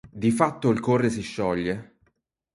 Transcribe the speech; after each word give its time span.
Di 0.09 0.31
fatto, 0.31 0.69
il 0.71 0.79
Corre 0.79 1.11
si 1.11 1.21
scioglie. 1.21 1.99